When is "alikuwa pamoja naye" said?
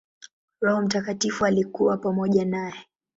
1.45-2.87